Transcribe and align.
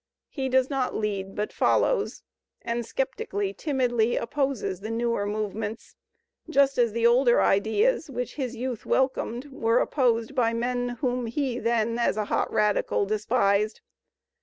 He 0.29 0.49
does 0.49 0.67
not 0.67 0.95
lead, 0.95 1.35
but 1.35 1.53
follows, 1.53 2.23
and 2.63 2.83
sceptically, 2.83 3.53
timidly 3.53 4.15
opposes 4.17 4.79
the 4.79 4.89
newer 4.89 5.27
movements, 5.27 5.95
just 6.49 6.79
as 6.79 6.91
the 6.91 7.05
older 7.05 7.39
ideas 7.39 8.09
which 8.09 8.33
his 8.33 8.55
youth 8.55 8.83
welcomed 8.83 9.51
were 9.51 9.77
opposed 9.77 10.33
by 10.33 10.53
men 10.53 10.89
whom 11.01 11.27
he 11.27 11.59
then, 11.59 11.99
as 11.99 12.17
a 12.17 12.25
hot 12.25 12.51
radical, 12.51 13.05
despised. 13.05 13.81